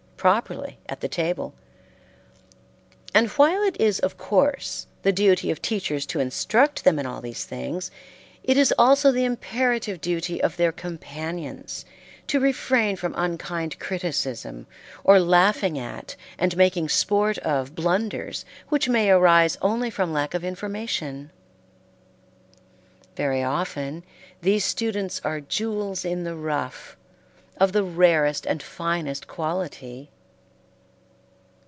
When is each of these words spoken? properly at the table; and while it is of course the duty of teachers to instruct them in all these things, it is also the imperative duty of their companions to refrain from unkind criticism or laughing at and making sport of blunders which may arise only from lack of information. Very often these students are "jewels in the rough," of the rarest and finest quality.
properly 0.21 0.77
at 0.87 0.99
the 1.01 1.07
table; 1.07 1.51
and 3.11 3.27
while 3.29 3.63
it 3.63 3.75
is 3.81 3.99
of 4.01 4.19
course 4.19 4.85
the 5.01 5.11
duty 5.11 5.49
of 5.49 5.59
teachers 5.63 6.05
to 6.05 6.19
instruct 6.19 6.83
them 6.83 6.99
in 6.99 7.07
all 7.07 7.21
these 7.21 7.43
things, 7.43 7.89
it 8.43 8.55
is 8.55 8.71
also 8.77 9.11
the 9.11 9.25
imperative 9.25 9.99
duty 9.99 10.39
of 10.43 10.57
their 10.57 10.71
companions 10.71 11.85
to 12.27 12.39
refrain 12.39 12.95
from 12.95 13.15
unkind 13.17 13.79
criticism 13.79 14.67
or 15.03 15.19
laughing 15.19 15.79
at 15.79 16.15
and 16.37 16.55
making 16.55 16.87
sport 16.87 17.39
of 17.39 17.73
blunders 17.73 18.45
which 18.69 18.87
may 18.87 19.09
arise 19.09 19.57
only 19.59 19.89
from 19.89 20.13
lack 20.13 20.35
of 20.35 20.43
information. 20.43 21.31
Very 23.15 23.41
often 23.41 24.03
these 24.43 24.63
students 24.63 25.19
are 25.23 25.41
"jewels 25.41 26.05
in 26.05 26.25
the 26.25 26.35
rough," 26.35 26.95
of 27.59 27.73
the 27.73 27.83
rarest 27.83 28.47
and 28.47 28.63
finest 28.63 29.27
quality. 29.27 30.09